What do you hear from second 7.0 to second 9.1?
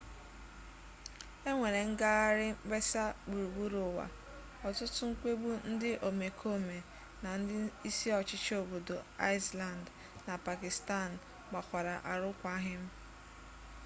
na ndị isi ọchịchị obodo